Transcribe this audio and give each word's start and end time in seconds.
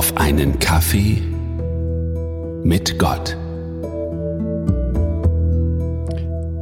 auf 0.00 0.16
einen 0.16 0.58
Kaffee 0.58 1.20
mit 2.64 2.98
Gott. 2.98 3.36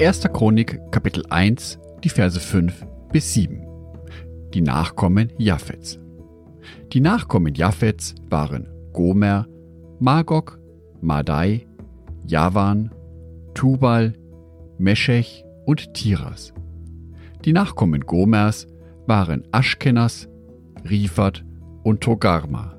1. 0.01 0.23
Chronik, 0.33 0.81
Kapitel 0.91 1.25
1, 1.31 1.79
die 2.03 2.09
Verse 2.09 2.41
5 2.41 2.85
bis 3.13 3.35
7. 3.35 3.65
Die 4.55 4.61
Nachkommen 4.61 5.33
Japhets. 5.39 6.01
Die 6.93 6.99
Nachkommen 7.01 7.55
Japhets 7.55 8.17
waren 8.29 8.67
Gomer, 8.93 9.47
Magog, 10.01 10.59
Madai, 11.01 11.65
Javan, 12.27 12.91
Tubal, 13.55 14.15
Meschech 14.79 15.45
und 15.65 15.95
Tiras. 15.95 16.53
Die 17.45 17.53
Nachkommen 17.53 18.01
Gomers 18.01 18.67
waren 19.07 19.47
Aschkenas, 19.53 20.29
Rifat 20.91 21.45
und 21.85 22.01
Togarma. 22.01 22.78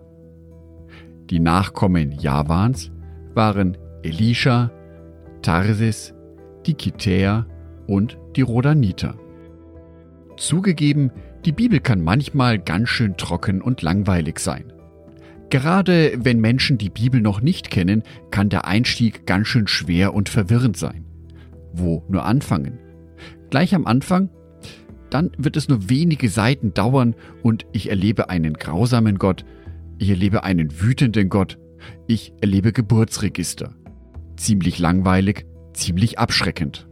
Die 1.29 1.39
Nachkommen 1.39 2.11
Javans 2.11 2.91
waren 3.35 3.77
Elisha, 4.01 4.71
Tarsis, 5.43 6.15
die 6.65 6.73
Kitäer 6.73 7.45
und 7.85 8.17
die 8.35 8.41
Rodaniter. 8.41 9.15
Zugegeben, 10.37 11.11
die 11.45 11.51
Bibel 11.51 11.81
kann 11.81 12.01
manchmal 12.01 12.57
ganz 12.57 12.89
schön 12.89 13.15
trocken 13.15 13.61
und 13.61 13.83
langweilig 13.83 14.39
sein. 14.39 14.73
Gerade 15.51 16.13
wenn 16.17 16.39
Menschen 16.39 16.79
die 16.79 16.89
Bibel 16.89 17.21
noch 17.21 17.41
nicht 17.41 17.69
kennen, 17.69 18.01
kann 18.31 18.49
der 18.49 18.65
Einstieg 18.65 19.27
ganz 19.27 19.47
schön 19.47 19.67
schwer 19.67 20.15
und 20.15 20.29
verwirrend 20.29 20.77
sein. 20.77 21.05
Wo 21.73 22.03
nur 22.09 22.25
anfangen? 22.25 22.79
Gleich 23.51 23.75
am 23.75 23.85
Anfang? 23.85 24.29
Dann 25.11 25.31
wird 25.37 25.57
es 25.57 25.69
nur 25.69 25.89
wenige 25.89 26.29
Seiten 26.29 26.73
dauern 26.73 27.15
und 27.43 27.65
ich 27.71 27.89
erlebe 27.89 28.29
einen 28.29 28.53
grausamen 28.53 29.19
Gott, 29.19 29.45
ich 29.99 30.09
erlebe 30.09 30.43
einen 30.43 30.81
wütenden 30.81 31.29
Gott, 31.29 31.59
ich 32.07 32.33
erlebe 32.41 32.71
Geburtsregister. 32.71 33.75
Ziemlich 34.37 34.79
langweilig, 34.79 35.45
ziemlich 35.73 36.17
abschreckend. 36.17 36.87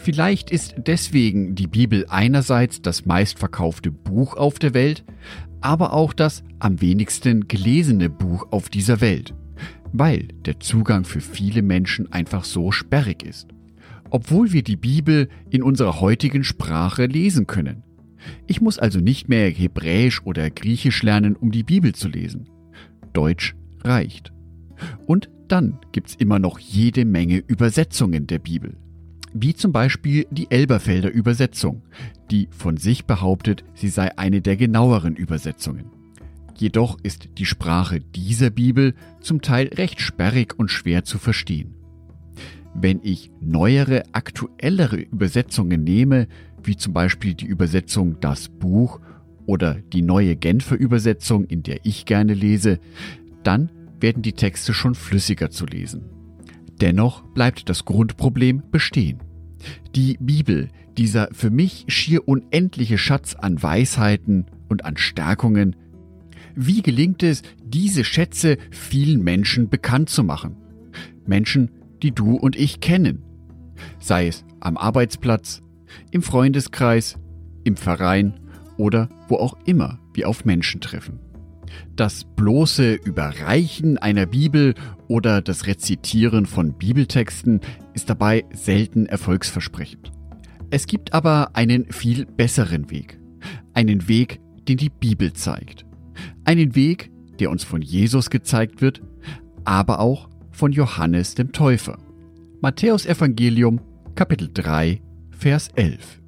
Vielleicht 0.00 0.50
ist 0.50 0.74
deswegen 0.78 1.54
die 1.54 1.66
Bibel 1.66 2.06
einerseits 2.08 2.82
das 2.82 3.06
meistverkaufte 3.06 3.90
Buch 3.90 4.36
auf 4.36 4.58
der 4.58 4.74
Welt, 4.74 5.04
aber 5.60 5.92
auch 5.92 6.12
das 6.12 6.42
am 6.58 6.80
wenigsten 6.80 7.46
gelesene 7.46 8.10
Buch 8.10 8.46
auf 8.50 8.68
dieser 8.68 9.00
Welt, 9.00 9.34
weil 9.92 10.28
der 10.44 10.60
Zugang 10.60 11.04
für 11.04 11.20
viele 11.20 11.62
Menschen 11.62 12.10
einfach 12.12 12.44
so 12.44 12.72
sperrig 12.72 13.22
ist. 13.22 13.48
Obwohl 14.10 14.52
wir 14.52 14.62
die 14.62 14.76
Bibel 14.76 15.28
in 15.50 15.62
unserer 15.62 16.00
heutigen 16.00 16.44
Sprache 16.44 17.06
lesen 17.06 17.46
können. 17.46 17.82
Ich 18.46 18.60
muss 18.60 18.78
also 18.78 19.00
nicht 19.00 19.28
mehr 19.28 19.50
Hebräisch 19.50 20.22
oder 20.24 20.50
Griechisch 20.50 21.02
lernen, 21.02 21.36
um 21.36 21.50
die 21.50 21.62
Bibel 21.62 21.94
zu 21.94 22.08
lesen. 22.08 22.48
Deutsch 23.12 23.54
reicht. 23.82 24.32
Und 25.06 25.30
dann 25.48 25.78
gibt's 25.92 26.14
immer 26.14 26.38
noch 26.38 26.58
jede 26.58 27.04
Menge 27.04 27.38
Übersetzungen 27.46 28.26
der 28.26 28.38
Bibel 28.38 28.76
wie 29.34 29.52
zum 29.52 29.72
Beispiel 29.72 30.26
die 30.30 30.50
Elberfelder 30.50 31.10
Übersetzung, 31.10 31.82
die 32.30 32.48
von 32.50 32.76
sich 32.76 33.04
behauptet, 33.04 33.64
sie 33.74 33.88
sei 33.88 34.16
eine 34.16 34.40
der 34.40 34.56
genaueren 34.56 35.16
Übersetzungen. 35.16 35.90
Jedoch 36.56 36.98
ist 37.02 37.30
die 37.36 37.44
Sprache 37.44 38.00
dieser 38.00 38.50
Bibel 38.50 38.94
zum 39.20 39.42
Teil 39.42 39.68
recht 39.74 40.00
sperrig 40.00 40.56
und 40.56 40.70
schwer 40.70 41.02
zu 41.02 41.18
verstehen. 41.18 41.74
Wenn 42.76 43.00
ich 43.02 43.32
neuere, 43.40 44.04
aktuellere 44.12 44.96
Übersetzungen 44.98 45.82
nehme, 45.82 46.28
wie 46.66 46.76
zum 46.76 46.92
Beispiel 46.92 47.34
die 47.34 47.46
Übersetzung 47.46 48.18
Das 48.20 48.48
Buch 48.48 49.00
oder 49.46 49.74
die 49.74 50.02
neue 50.02 50.36
Genfer 50.36 50.76
Übersetzung, 50.76 51.44
in 51.44 51.62
der 51.62 51.80
ich 51.84 52.06
gerne 52.06 52.34
lese, 52.34 52.78
dann 53.42 53.70
werden 54.00 54.22
die 54.22 54.32
Texte 54.32 54.74
schon 54.74 54.94
flüssiger 54.94 55.50
zu 55.50 55.66
lesen. 55.66 56.04
Dennoch 56.80 57.22
bleibt 57.22 57.68
das 57.68 57.84
Grundproblem 57.84 58.62
bestehen. 58.70 59.18
Die 59.94 60.16
Bibel, 60.20 60.68
dieser 60.96 61.28
für 61.32 61.50
mich 61.50 61.84
schier 61.88 62.26
unendliche 62.26 62.98
Schatz 62.98 63.34
an 63.34 63.62
Weisheiten 63.62 64.46
und 64.68 64.84
an 64.84 64.96
Stärkungen, 64.96 65.76
wie 66.56 66.82
gelingt 66.82 67.22
es, 67.22 67.42
diese 67.64 68.04
Schätze 68.04 68.58
vielen 68.70 69.22
Menschen 69.22 69.68
bekannt 69.68 70.08
zu 70.08 70.22
machen? 70.22 70.56
Menschen, 71.26 71.70
die 72.02 72.12
du 72.12 72.36
und 72.36 72.56
ich 72.56 72.80
kennen. 72.80 73.22
Sei 73.98 74.28
es 74.28 74.44
am 74.60 74.76
Arbeitsplatz, 74.76 75.62
im 76.10 76.22
Freundeskreis, 76.22 77.18
im 77.64 77.76
Verein 77.76 78.40
oder 78.76 79.08
wo 79.28 79.36
auch 79.36 79.56
immer 79.64 79.98
wir 80.12 80.28
auf 80.28 80.44
Menschen 80.44 80.80
treffen. 80.80 81.20
Das 81.96 82.24
bloße 82.24 82.94
Überreichen 82.94 83.98
einer 83.98 84.26
Bibel 84.26 84.74
oder 85.08 85.40
das 85.40 85.66
Rezitieren 85.66 86.46
von 86.46 86.74
Bibeltexten 86.74 87.60
ist 87.94 88.10
dabei 88.10 88.44
selten 88.52 89.06
erfolgsversprechend. 89.06 90.12
Es 90.70 90.86
gibt 90.86 91.12
aber 91.12 91.50
einen 91.54 91.90
viel 91.92 92.26
besseren 92.26 92.90
Weg. 92.90 93.18
Einen 93.74 94.08
Weg, 94.08 94.40
den 94.68 94.76
die 94.76 94.90
Bibel 94.90 95.32
zeigt. 95.32 95.84
Einen 96.44 96.74
Weg, 96.74 97.10
der 97.38 97.50
uns 97.50 97.64
von 97.64 97.82
Jesus 97.82 98.30
gezeigt 98.30 98.80
wird, 98.80 99.02
aber 99.64 100.00
auch 100.00 100.28
von 100.50 100.72
Johannes 100.72 101.34
dem 101.34 101.52
Täufer. 101.52 101.98
Matthäus 102.60 103.06
Evangelium, 103.06 103.80
Kapitel 104.14 104.48
3, 104.52 105.00
Vers 105.38 105.68
11. 105.74 106.20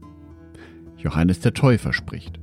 Johannes 0.98 1.40
der 1.40 1.54
Täufer 1.54 1.92
spricht. 1.92 2.38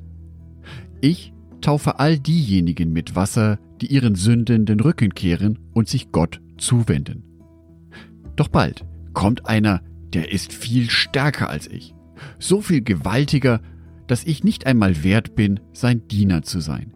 Ich 1.01 1.33
taufe 1.61 1.99
all 1.99 2.17
diejenigen 2.17 2.91
mit 2.91 3.15
Wasser, 3.15 3.59
die 3.81 3.87
ihren 3.87 4.15
Sünden 4.15 4.65
den 4.65 4.79
Rücken 4.79 5.13
kehren 5.13 5.59
und 5.73 5.87
sich 5.87 6.11
Gott 6.11 6.41
zuwenden. 6.57 7.23
Doch 8.35 8.47
bald 8.47 8.85
kommt 9.13 9.45
einer, 9.45 9.81
der 10.13 10.31
ist 10.31 10.51
viel 10.51 10.89
stärker 10.89 11.49
als 11.49 11.67
ich, 11.67 11.93
so 12.39 12.61
viel 12.61 12.81
gewaltiger, 12.81 13.61
dass 14.07 14.23
ich 14.23 14.43
nicht 14.43 14.65
einmal 14.65 15.03
wert 15.03 15.35
bin, 15.35 15.59
sein 15.73 16.07
Diener 16.07 16.41
zu 16.41 16.59
sein. 16.59 16.93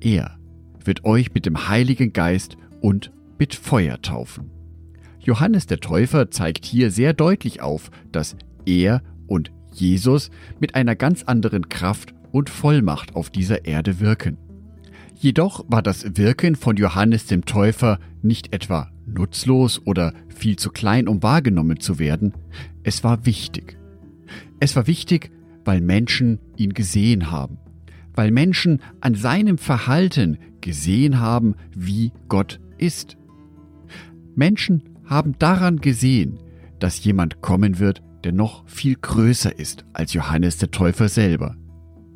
Er 0.00 0.38
wird 0.84 1.04
euch 1.04 1.34
mit 1.34 1.46
dem 1.46 1.68
Heiligen 1.68 2.12
Geist 2.12 2.56
und 2.80 3.10
mit 3.38 3.54
Feuer 3.54 4.00
taufen. 4.00 4.50
Johannes 5.18 5.66
der 5.66 5.80
Täufer 5.80 6.30
zeigt 6.30 6.64
hier 6.64 6.90
sehr 6.90 7.12
deutlich 7.12 7.60
auf, 7.60 7.90
dass 8.12 8.36
er 8.66 9.02
und 9.26 9.52
Jesus 9.72 10.30
mit 10.60 10.74
einer 10.74 10.94
ganz 10.94 11.22
anderen 11.22 11.68
Kraft 11.68 12.14
und 12.32 12.50
Vollmacht 12.50 13.14
auf 13.14 13.30
dieser 13.30 13.64
Erde 13.64 14.00
wirken. 14.00 14.38
Jedoch 15.18 15.64
war 15.68 15.82
das 15.82 16.16
Wirken 16.16 16.56
von 16.56 16.76
Johannes 16.76 17.26
dem 17.26 17.46
Täufer 17.46 17.98
nicht 18.22 18.52
etwa 18.52 18.90
nutzlos 19.06 19.80
oder 19.86 20.12
viel 20.28 20.56
zu 20.56 20.70
klein, 20.70 21.08
um 21.08 21.22
wahrgenommen 21.22 21.80
zu 21.80 21.98
werden, 21.98 22.34
es 22.82 23.02
war 23.04 23.24
wichtig. 23.24 23.78
Es 24.60 24.76
war 24.76 24.86
wichtig, 24.86 25.30
weil 25.64 25.80
Menschen 25.80 26.38
ihn 26.56 26.74
gesehen 26.74 27.30
haben, 27.30 27.58
weil 28.14 28.30
Menschen 28.30 28.80
an 29.00 29.14
seinem 29.14 29.58
Verhalten 29.58 30.38
gesehen 30.60 31.20
haben, 31.20 31.54
wie 31.74 32.12
Gott 32.28 32.60
ist. 32.78 33.16
Menschen 34.34 34.82
haben 35.04 35.34
daran 35.38 35.80
gesehen, 35.80 36.38
dass 36.78 37.02
jemand 37.02 37.40
kommen 37.40 37.78
wird, 37.78 38.02
der 38.26 38.34
noch 38.34 38.68
viel 38.68 38.96
größer 38.96 39.58
ist 39.58 39.86
als 39.94 40.12
Johannes 40.12 40.58
der 40.58 40.70
Täufer 40.70 41.08
selber 41.08 41.56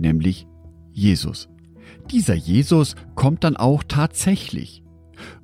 nämlich 0.01 0.47
Jesus. 0.93 1.49
Dieser 2.11 2.35
Jesus 2.35 2.97
kommt 3.15 3.45
dann 3.45 3.57
auch 3.57 3.85
tatsächlich. 3.87 4.83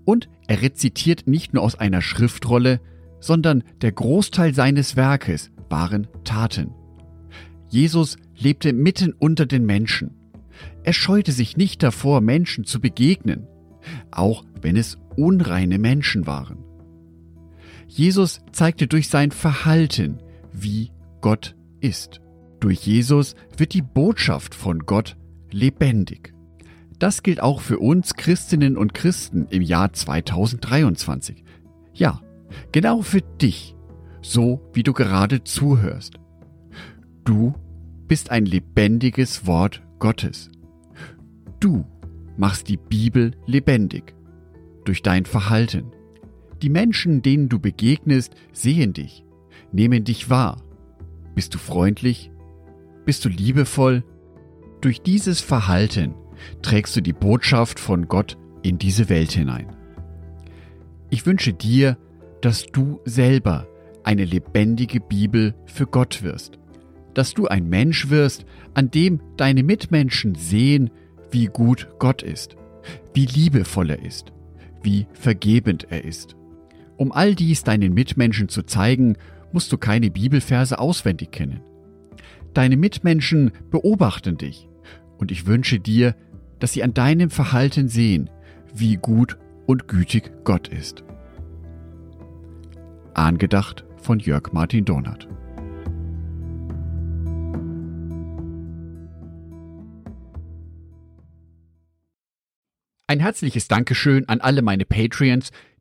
Und 0.05 0.29
er 0.49 0.63
rezitiert 0.63 1.27
nicht 1.27 1.55
nur 1.55 1.63
aus 1.63 1.77
einer 1.77 2.03
Schriftrolle, 2.03 2.81
sondern 3.21 3.63
der 3.83 3.93
Großteil 3.93 4.55
seines 4.55 4.97
Werkes 4.97 5.51
waren 5.69 6.09
Taten. 6.25 6.73
Jesus 7.69 8.17
lebte 8.37 8.73
mitten 8.73 9.13
unter 9.13 9.47
den 9.47 9.67
Menschen. 9.67 10.15
Er 10.83 10.93
scheute 10.93 11.33
sich 11.33 11.57
nicht 11.57 11.83
davor, 11.83 12.21
Menschen 12.21 12.65
zu 12.65 12.81
begegnen, 12.81 13.47
auch 14.11 14.45
wenn 14.61 14.77
es 14.77 14.99
unreine 15.17 15.79
Menschen 15.79 16.27
waren. 16.27 16.59
Jesus 17.89 18.41
zeigte 18.53 18.87
durch 18.87 19.09
sein 19.09 19.31
Verhalten, 19.31 20.19
wie 20.57 20.93
Gott 21.21 21.57
ist. 21.81 22.21
Durch 22.61 22.87
Jesus 22.87 23.35
wird 23.57 23.75
die 23.75 23.83
Botschaft 23.83 24.55
von 24.55 24.81
Gott 24.81 25.17
lebendig. 25.51 26.35
Das 26.99 27.23
gilt 27.23 27.41
auch 27.43 27.61
für 27.61 27.79
uns 27.79 28.15
Christinnen 28.15 28.77
und 28.77 28.95
Christen 28.95 29.47
im 29.51 29.63
Jahr 29.63 29.93
2023. 29.93 31.45
Ja, 31.93 32.23
genau 32.73 33.03
für 33.03 33.21
dich, 33.21 33.77
so 34.23 34.61
wie 34.73 34.83
du 34.83 34.93
gerade 34.93 35.45
zuhörst. 35.45 36.15
Du 37.25 37.55
bist 38.09 38.31
ein 38.31 38.47
lebendiges 38.47 39.47
Wort 39.47 39.83
Gottes. 39.99 40.51
Du 41.61 41.85
machst 42.37 42.69
die 42.69 42.77
Bibel 42.77 43.33
lebendig 43.47 44.15
durch 44.85 45.03
dein 45.03 45.27
Verhalten. 45.27 45.93
Die 46.63 46.71
Menschen, 46.71 47.21
denen 47.21 47.49
du 47.49 47.59
begegnest, 47.59 48.35
sehen 48.53 48.93
dich, 48.93 49.26
nehmen 49.73 50.05
dich 50.05 50.31
wahr. 50.31 50.63
Bist 51.35 51.55
du 51.55 51.59
freundlich? 51.59 52.31
Bist 53.05 53.25
du 53.25 53.29
liebevoll? 53.29 54.05
Durch 54.81 55.03
dieses 55.03 55.41
Verhalten 55.41 56.15
trägst 56.63 56.97
du 56.97 57.01
die 57.01 57.13
Botschaft 57.13 57.79
von 57.81 58.09
Gott 58.09 58.37
in 58.63 58.79
diese 58.79 59.09
Welt 59.09 59.33
hinein. 59.33 59.75
Ich 61.11 61.25
wünsche 61.27 61.53
dir, 61.53 61.97
dass 62.41 62.67
du 62.67 63.01
selber 63.05 63.67
eine 64.03 64.25
lebendige 64.25 65.01
Bibel 65.01 65.55
für 65.67 65.87
Gott 65.87 66.23
wirst, 66.23 66.59
dass 67.15 67.35
du 67.35 67.47
ein 67.47 67.69
Mensch 67.69 68.11
wirst, 68.11 68.45
an 68.75 68.91
dem 68.91 69.21
deine 69.37 69.63
Mitmenschen 69.63 70.35
sehen, 70.35 70.91
wie 71.31 71.47
gut 71.47 71.89
Gott 71.99 72.23
ist, 72.23 72.57
wie 73.15 73.27
liebevoll 73.27 73.91
er 73.91 74.03
ist, 74.03 74.33
wie 74.83 75.07
vergebend 75.13 75.87
er 75.91 76.05
ist. 76.05 76.37
Um 76.97 77.13
all 77.13 77.35
dies 77.35 77.65
deinen 77.65 77.95
Mitmenschen 77.95 78.49
zu 78.49 78.63
zeigen, 78.63 79.17
musst 79.53 79.73
du 79.73 79.79
keine 79.79 80.11
Bibelverse 80.11 80.79
auswendig 80.79 81.31
kennen. 81.31 81.61
Deine 82.55 82.77
Mitmenschen 82.77 83.53
beobachten 83.71 84.39
dich 84.39 84.69
und 85.19 85.31
ich 85.31 85.47
wünsche 85.47 85.79
dir, 85.79 86.15
dass 86.59 86.73
sie 86.73 86.83
an 86.83 86.95
deinem 86.95 87.31
Verhalten 87.31 87.89
sehen, 87.89 88.31
wie 88.75 88.97
gut 88.97 89.39
und 89.67 89.89
gütig 89.89 90.33
Gott 90.45 90.69
ist. 90.69 91.05
Angedacht 93.15 93.85
von 93.97 94.19
Jörg 94.19 94.53
Martin 94.53 94.85
Donat. 94.85 95.29
Ein 103.09 103.21
herzliches 103.21 103.69
Dankeschön 103.69 104.29
an 104.29 104.41
alle 104.41 104.63
meine 104.63 104.85
Patreons, 104.85 105.53